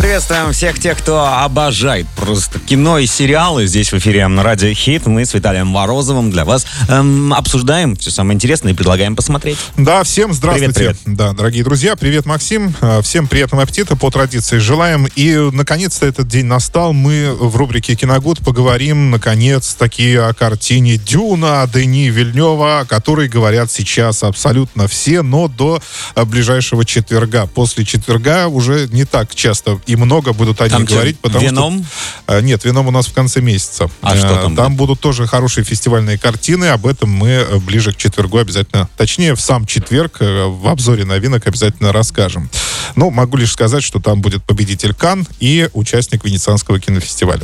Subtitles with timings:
[0.00, 3.66] Приветствуем всех тех, кто обожает просто кино и сериалы.
[3.66, 5.04] Здесь в эфире на Радио Хит.
[5.04, 9.58] Мы с Виталием Морозовым для вас эм, обсуждаем все самое интересное и предлагаем посмотреть.
[9.76, 10.72] Да, всем здравствуйте.
[10.72, 12.74] Привет, Да, дорогие друзья, привет, Максим.
[12.80, 15.06] Э, Всем приятного аппетита, по традиции желаем.
[15.16, 16.94] И, наконец-то, этот день настал.
[16.94, 24.22] Мы в рубрике «Киногуд» поговорим, наконец-таки, о картине «Дюна» Дени Вильнева, о которой говорят сейчас
[24.22, 25.82] абсолютно все, но до
[26.14, 27.46] э, ближайшего четверга.
[27.46, 31.18] После четверга уже не так часто и много будут о ней Там что, говорить.
[31.18, 31.86] потому что- Веном?
[32.28, 33.90] Э, Нет, вином у нас в конце месяца.
[34.02, 36.66] А что Э, там Там будут тоже хорошие фестивальные картины.
[36.66, 41.46] Об этом мы э, ближе к четвергу обязательно, точнее, в сам четверг в обзоре новинок
[41.46, 42.48] обязательно расскажем.
[42.96, 47.42] Ну, могу лишь сказать, что там будет победитель Кан и участник Венецианского кинофестиваля.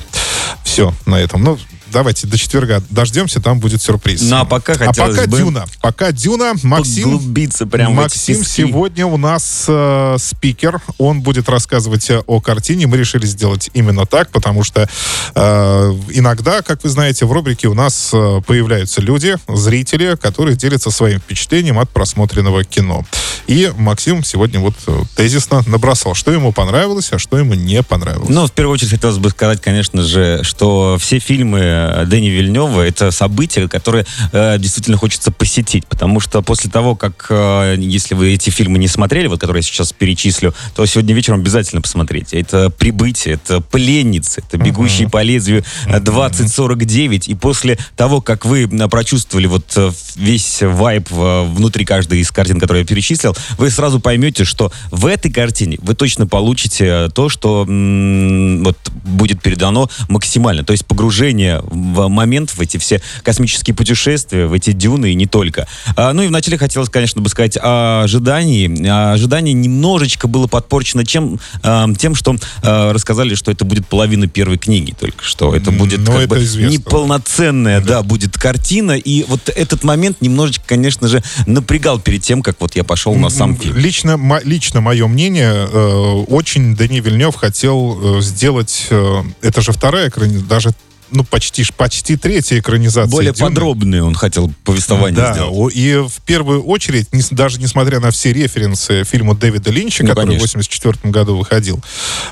[0.65, 1.43] Все на этом.
[1.43, 1.59] Ну,
[1.93, 4.23] давайте до четверга дождемся, там будет сюрприз.
[4.23, 5.67] Ну, а пока А пока бы Дюна.
[5.81, 6.53] Пока Дюна.
[6.63, 10.81] Максим эти Максим сегодня у нас э, спикер.
[10.99, 12.87] Он будет рассказывать о картине.
[12.87, 14.89] Мы решили сделать именно так, потому что
[15.35, 20.91] э, иногда, как вы знаете, в рубрике у нас э, появляются люди, зрители, которые делятся
[20.91, 23.05] своим впечатлением от просмотренного кино.
[23.47, 28.29] И Максим сегодня вот э, тезисно набросал, что ему понравилось, а что ему не понравилось.
[28.29, 32.81] Ну, в первую очередь, хотелось бы сказать, конечно же, что все фильмы э, Дэни Вильнева—
[32.87, 38.33] это события, которые э, действительно хочется посетить, потому что после того, как, э, если вы
[38.33, 42.39] эти фильмы не смотрели, вот которые я сейчас перечислю, то сегодня вечером обязательно посмотрите.
[42.41, 48.65] Это «Прибытие», это «Пленницы», это «Бегущий по лезвию» э, 2049, и после того, как вы
[48.65, 53.71] э, прочувствовали вот э, весь вайб э, внутри каждой из картин, которые я перечислил, вы
[53.71, 59.89] сразу поймете, что в этой картине вы точно получите то, что м, вот будет передано
[60.09, 60.65] максимально.
[60.65, 65.27] То есть погружение в момент, в эти все космические путешествия, в эти дюны и не
[65.27, 65.67] только.
[65.97, 68.87] А, ну и вначале хотелось, конечно, бы сказать о ожидании.
[68.89, 74.29] А ожидание немножечко было подпорчено чем, а, тем, что а, рассказали, что это будет половина
[74.29, 75.55] первой книги только что.
[75.55, 76.73] Это будет ну, как это бы известно.
[76.73, 78.03] неполноценная, да.
[78.03, 78.93] будет картина.
[78.93, 83.31] И вот этот момент немножечко, конечно же, напрягал перед тем, как вот я пошел на
[83.31, 83.77] сам фильм.
[83.77, 90.11] Лично, лично мое мнение, э, очень Дани Вильнев хотел э, сделать, э, это же вторая
[90.49, 90.71] даже
[91.11, 93.11] ну, почти, почти третья экранизация.
[93.11, 93.49] Более «Дюны».
[93.51, 95.75] подробные он хотел повествование Да, сделать.
[95.77, 100.27] и в первую очередь, нес- даже несмотря на все референсы фильму Дэвида Линча, Ну, который
[100.37, 100.47] конечно.
[100.49, 101.81] в 84 году выходил,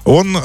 [0.04, 0.36] он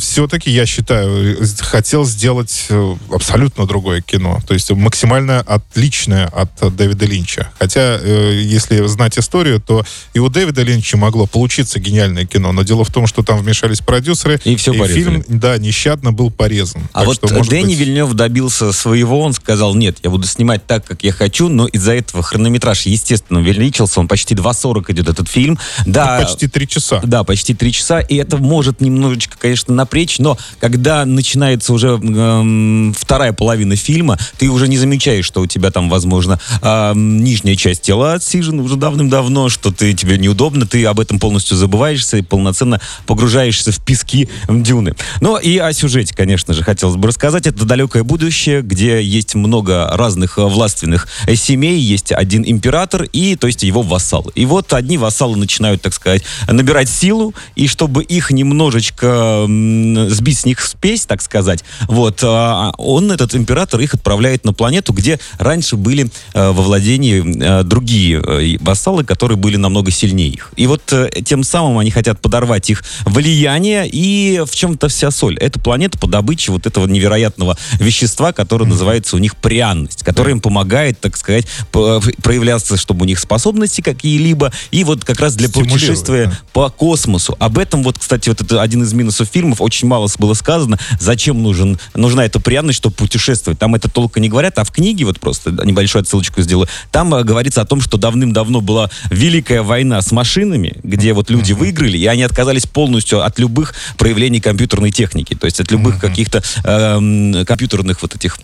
[0.00, 4.40] все-таки, я считаю, э, хотел сделать э, абсолютно другое кино.
[4.46, 7.50] То есть максимально отличное от э, Дэвида Линча.
[7.58, 12.52] Хотя, э, если знать историю, то и у Дэвида Линча могло получиться гениальное кино.
[12.52, 15.02] Но дело в том, что там вмешались продюсеры, И всё порезали.
[15.02, 16.82] фильм, да, нещадно был порезан.
[16.92, 20.84] А Так вот что, Дэнни Вильнев добился своего, он сказал, нет, я буду снимать так,
[20.84, 25.58] как я хочу, но из-за этого хронометраж, естественно, увеличился, он почти 2.40 идет этот фильм.
[25.84, 27.00] Да, почти три часа.
[27.04, 32.94] Да, почти три часа, и это может немножечко, конечно, напрячь, но когда начинается уже эм,
[32.98, 37.82] вторая половина фильма, ты уже не замечаешь, что у тебя там, возможно, эм, нижняя часть
[37.82, 42.80] тела отсижена уже давным-давно, что ты, тебе неудобно, ты об этом полностью забываешься и полноценно
[43.06, 44.94] погружаешься в пески дюны.
[45.20, 47.46] Ну и о сюжете, конечно же, хотелось бы рассказать.
[47.46, 53.36] Это далекое будущее, где есть много разных э, влаственных э, семей, есть один император и,
[53.36, 54.32] то есть, его вассалы.
[54.34, 60.44] И вот одни вассалы начинают, так сказать, набирать силу, и чтобы их немножечко сбить с
[60.46, 65.76] них спесь, так сказать, вот, а, он, этот император, их отправляет на планету, где раньше
[65.76, 67.22] были э, во владении
[67.60, 70.52] э, другие э, вассалы, которые были намного сильнее их.
[70.56, 75.36] И вот э, тем самым они хотят подорвать их влияние, и в чем-то вся соль.
[75.38, 80.40] Это планета по добыче вот этого невероятного вещества, которое называется у них пряность, которое им
[80.40, 86.26] помогает, так сказать, проявляться, чтобы у них способности какие-либо, и вот как раз для путешествия
[86.26, 86.38] да.
[86.52, 87.36] по космосу.
[87.38, 91.42] Об этом вот, кстати, вот это один из минусов фильмов, очень мало было сказано, зачем
[91.42, 93.58] нужен, нужна эта пряность, чтобы путешествовать.
[93.58, 97.24] Там это толко не говорят, а в книге, вот просто небольшую отсылочку сделаю, там э,
[97.24, 102.06] говорится о том, что давным-давно была великая война с машинами, где вот люди выиграли, и
[102.06, 108.02] они отказались полностью от любых проявлений компьютерной техники, то есть от любых каких-то эм, компьютерных
[108.02, 108.38] вот этих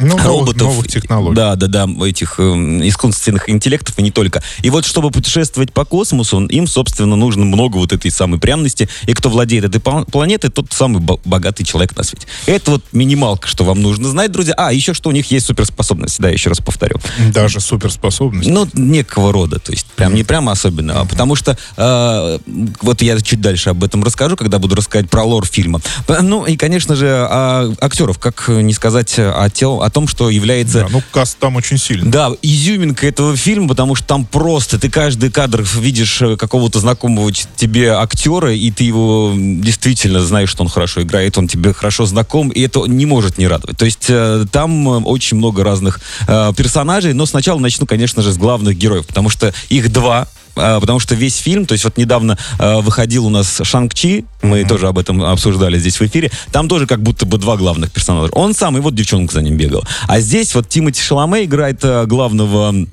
[0.00, 0.62] Ну, роботов.
[0.62, 1.34] новых технологий.
[1.36, 4.42] Да, да, да, этих эм, искусственных интеллектов и не только.
[4.62, 8.88] И вот чтобы путешествовать по космосу, им, собственно, нужно много вот этой самой пряности.
[9.06, 12.26] И кто владеет этой пла- планетой, тот самый бо- богатый человек на свете.
[12.46, 14.54] Это вот минималка, что вам нужно знать, друзья.
[14.56, 16.96] А, еще что у них есть суперспособности, да, еще раз повторю.
[17.32, 18.48] Даже суперспособность.
[18.48, 22.38] Ну, некого рода, то есть прям не прямо особенно, а потому что э,
[22.80, 25.80] вот я чуть дальше об этом расскажу, когда буду рассказывать про лор фильма.
[26.06, 30.08] П- Ну и, конечно же, а, актеров, как не сказать о тех, те- о том,
[30.08, 32.10] что является Да, ну, каст там очень сильный.
[32.10, 37.30] да, изюминка этого фильма, потому что там просто ты каждый кадр видишь э, какого-то знакомого
[37.32, 42.48] тебе актера, и ты его действительно знаешь, что он хорошо играет, он тебе хорошо знаком,
[42.50, 43.76] и это не может не радовать.
[43.76, 48.32] То есть э, там э, очень много разных э, персонажей, но сначала начну, конечно же,
[48.32, 52.38] с главных героев, потому что их два, потому что весь фильм, то есть вот недавно
[52.58, 56.86] э, выходил у нас Шанг-Чи, мы тоже об этом обсуждали здесь в эфире, там тоже
[56.86, 58.30] как будто бы два главных персонажа.
[58.32, 59.86] Он сам, и вот девчонка за ним бегала.
[60.08, 62.86] А здесь вот Тимоти Шаломе играет э, главного а,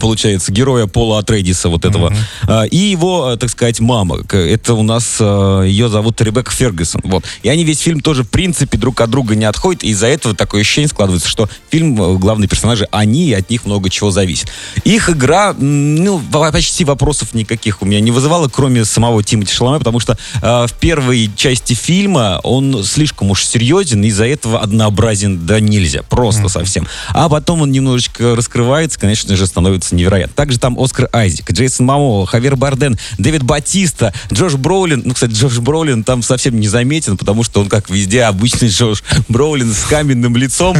[0.00, 2.14] получается, героя Пола Атрейдиса вот этого.
[2.46, 4.18] А, И его, э, так сказать, мама.
[4.30, 7.00] Это у нас, э, ее зовут Ребекка Фергюсон.
[7.04, 7.24] Вот.
[7.42, 9.82] И они весь фильм тоже, в принципе, друг от друга не отходят.
[9.82, 13.64] И из-за этого такое ощущение складывается, что фильм, э, главные персонажи, они, и от них
[13.64, 14.52] много чего зависит.
[14.84, 20.00] Их игра, ну, почти вопросов никаких у меня не вызывала, кроме самого Тимоти Шаломе, потому
[20.00, 25.60] что э, в первой части фильма он слишком уж серьезен, и из-за этого однообразен да
[25.60, 26.86] нельзя, просто совсем.
[27.10, 30.34] А потом он немножечко раскрывается, конечно же, становится невероятно.
[30.34, 35.02] Также там Оскар Айзек, Джейсон Мамо, Хавер Барден, Дэвид Батиста, Джош Броулин.
[35.04, 39.02] Ну, кстати, Джош Броулин там совсем не заметен, потому что он, как везде, обычный Джош
[39.28, 40.76] Броулин с каменным лицом.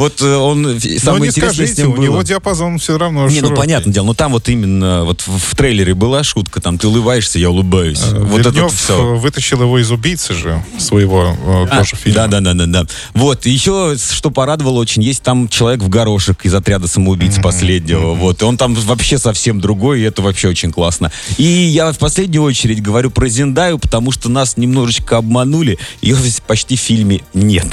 [0.00, 2.96] Вот э, он, Но самое не интересное с скажите, ним у него было- диапазон все
[2.96, 6.62] равно не, ну понятное дело, но там вот именно вот в, в трейлере была шутка,
[6.62, 8.00] там ты улыбаешься, я улыбаюсь.
[8.10, 8.94] Э, вот это Вернев, вот все.
[8.98, 12.24] э, вытащил его из убийцы же, своего э, тоже фильма.
[12.24, 12.86] А, Да, да, да, да, да.
[13.12, 18.14] Вот, еще, что порадовало очень, есть там человек в горошек из отряда самоубийц последнего.
[18.14, 21.12] Вот, и он там вообще совсем другой, и это вообще очень классно.
[21.36, 26.16] И я в последнюю очередь говорю про Зендаю, потому что нас немножечко обманули, ее
[26.46, 27.66] почти в фильме нет.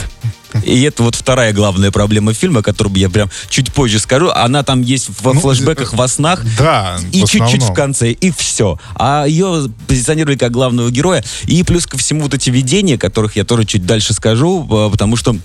[0.64, 4.30] И это вот вторая главная проблема фильма, о которой я прям чуть позже скажу.
[4.30, 6.42] Она там есть во Ну, флешбеках, во снах.
[6.58, 7.76] Да, И в чуть-чуть в основном.
[7.76, 8.80] конце, и все.
[8.96, 11.24] А ее позиционировали как главного героя.
[11.46, 15.16] И плюс ко всему вот эти видения, которых я тоже чуть дальше скажу, э, потому
[15.18, 15.38] что э,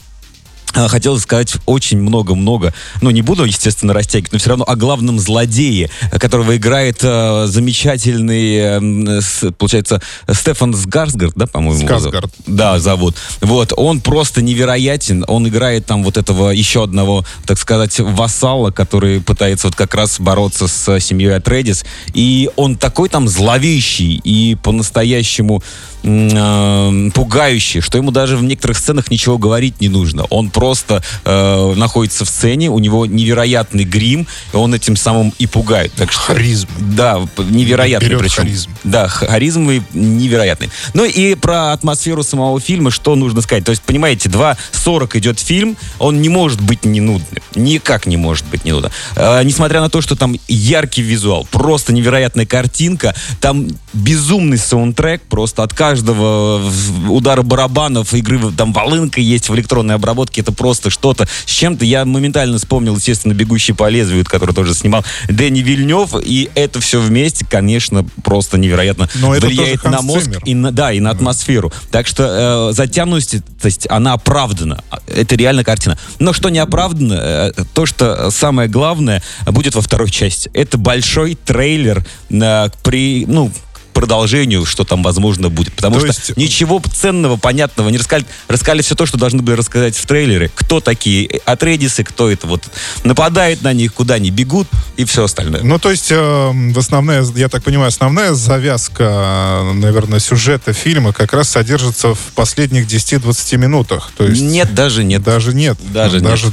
[0.72, 5.90] Хотелось сказать очень много-много, ну, не буду, естественно, растягивать, но все равно о главном злодее,
[6.19, 10.00] которого играет э, замечательный, э, с- получается,
[10.32, 11.84] Стефан Сгарсгард, да, по-моему?
[11.84, 12.32] Скарсгард.
[12.46, 13.16] Да, зовут.
[13.40, 15.24] Вот, он просто невероятен.
[15.28, 20.19] Он играет там вот этого еще одного, так сказать, вассала, который пытается вот как раз
[20.20, 21.84] бороться с семьей Атредис.
[22.14, 25.62] И он такой там зловещий и по-настоящему
[26.02, 30.25] э, пугающий, что ему даже в некоторых сценах ничего говорить не нужно.
[30.25, 35.46] Он просто э, находится в сцене, у него невероятный грим, и он этим самым и
[35.46, 35.93] пугает.
[35.94, 36.69] Так что, Харизм.
[36.78, 38.43] Да, невероятный Берет причем.
[38.43, 38.70] харизм.
[38.84, 40.70] Да, х- харизмы невероятный.
[40.94, 43.64] Ну и про атмосферу самого фильма, что нужно сказать.
[43.64, 47.43] То есть, понимаете, 2.40 идет фильм, он не может быть не нудным.
[47.55, 48.93] Никак не может быть не нудным.
[49.16, 55.62] Э, несмотря на то, что там яркий визуал, просто невероятная картинка, там безумный саундтрек, просто
[55.62, 61.26] от каждого в- удара барабанов, игры, там волынка есть в электронной обработке, это просто что-то
[61.46, 61.84] с чем-то.
[61.84, 67.00] Я моментально вспомнил, естественно, «Бегущий по лезвию», который тоже снимал Дэнни Вильнев, и это все
[67.00, 70.42] вместе, конечно, просто невероятно Но это влияет на мозг Циммер.
[70.44, 71.72] и на, да, и на атмосферу.
[71.90, 74.82] Так что э, затянутость, она оправдана.
[75.06, 75.98] Это реально картина.
[76.18, 80.50] Но что не оправдано, э, то, что самое главное будет во второй части.
[80.54, 83.50] Это большой трейлер э, при, ну,
[83.92, 85.72] продолжению, что там возможно будет.
[85.74, 88.26] Потому То что есть- ничего ценного, понятного не рассказали.
[88.48, 90.50] Рассказали все то, что должны были рассказать в трейлере.
[90.54, 92.62] Кто такие Атредисы, кто это вот
[93.04, 95.62] нападает на них, куда они бегут и все остальное.
[95.62, 101.32] Ну, то есть, э, основная, я так понимаю, основная завязка, э, наверное, сюжета фильма как
[101.32, 104.10] раз содержится в последних 10-20 минутах.
[104.17, 105.22] То есть, Нет, даже нет.
[105.22, 105.76] Даже нет.
[105.93, 106.24] Даже нет.
[106.31, 106.52] даже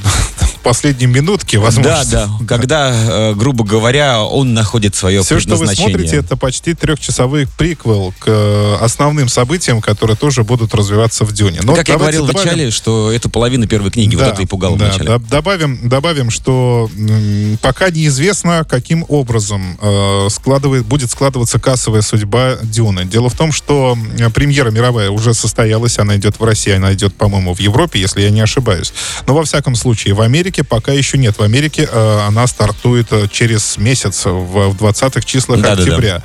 [0.70, 2.06] последней минутке, возможно.
[2.12, 2.46] Да, да.
[2.48, 8.14] Когда, э, грубо говоря, он находит свое Все, что вы смотрите, это почти трехчасовой приквел
[8.20, 11.62] к э, основным событиям, которые тоже будут развиваться в Дюне.
[11.64, 14.46] Но как я говорил в добавим- начале, что это половина первой книги, вот это и
[14.46, 15.08] пугало да, в начале.
[15.08, 16.90] да, добавим, добавим, что
[17.62, 23.06] пока неизвестно, каким образом э, складывает, будет складываться кассовая судьба Дюны.
[23.06, 23.98] Дело в том, что
[24.36, 28.30] премьера мировая уже состоялась, она идет в России, она идет, по-моему, в Европе, если я
[28.30, 28.94] не ошибаюсь.
[29.26, 31.38] Но во всяком случае, в Америке пока еще нет.
[31.38, 35.82] В Америке э, она стартует э, через месяц, в, в 20-х числах Да-да-да.
[35.84, 36.24] октября.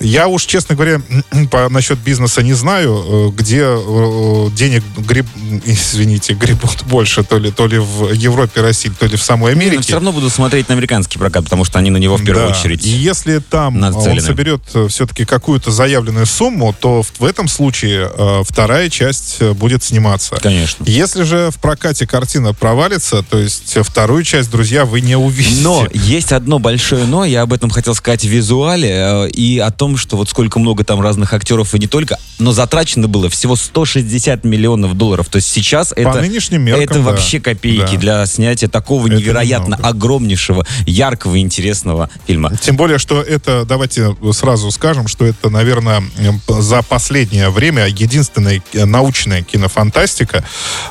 [0.00, 1.00] Я уж, честно говоря,
[1.50, 5.26] по, насчет бизнеса не знаю, э, где э, денег греб,
[5.64, 9.60] извините, гребут больше, то ли, то ли в Европе, России, то ли в самой но
[9.60, 9.82] Америке.
[9.82, 12.58] все равно буду смотреть на американский прокат, потому что они на него в первую Да.
[12.58, 12.84] очередь.
[12.84, 14.20] И если там э, он нацелены.
[14.20, 20.36] соберет все-таки какую-то заявленную сумму, то в, в этом случае э, вторая часть будет сниматься.
[20.36, 20.84] Конечно.
[20.86, 25.62] Если же в прокате картина провалится, то есть есть вторую часть, друзья, вы не увидите.
[25.62, 29.70] Но есть одно большое но, я об этом хотел сказать в визуале, э, и о
[29.70, 33.56] том, что вот сколько много там разных актеров и не только, но затрачено было всего
[33.56, 35.28] 160 миллионов долларов.
[35.28, 37.00] То есть сейчас По это, нынешним меркам, это да.
[37.00, 37.98] вообще копейки Да.
[37.98, 39.88] для снятия такого Это невероятно немного.
[39.88, 42.56] огромнейшего, яркого, интересного фильма.
[42.56, 46.02] Тем более, что это, давайте сразу скажем, что это, наверное,
[46.48, 50.44] за последнее время единственная э, научная кинофантастика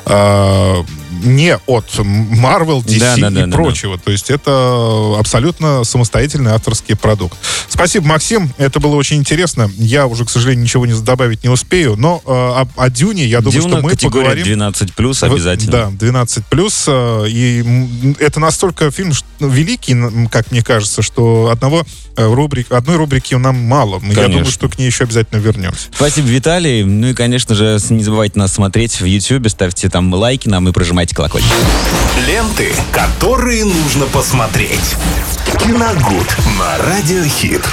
[0.06, 0.82] э,
[1.22, 3.98] не от Marvel, DC Да, да, и да, да, прочего.
[3.98, 7.36] То есть это абсолютно самостоятельный авторский продукт.
[7.68, 8.52] Спасибо, Максим.
[8.58, 9.70] Это было очень интересно.
[9.76, 11.96] Я уже, к сожалению, ничего не добавить не успею.
[11.96, 14.44] Но э, о, о Дюне, я думаю, Дюна что мы поговорим.
[14.44, 15.72] 12 плюс обязательно.
[15.72, 16.84] Да, 12 плюс.
[16.86, 19.96] э, И это настолько фильм ш- великий,
[20.30, 21.84] как мне кажется, что одного
[22.16, 23.94] э, рубрик, одной рубрики нам мало.
[23.96, 24.28] Я Конечно.
[24.28, 25.88] думаю, что к ней еще обязательно вернемся.
[25.94, 26.84] Спасибо, Виталий.
[26.84, 30.72] Ну и, конечно же, не забывайте нас смотреть в YouTube, ставьте там лайки нам и
[30.72, 31.50] прожимайте колокольчик.
[32.26, 34.96] Ленты, которые нужно посмотреть.
[35.58, 37.64] Киногуд на Радиохит.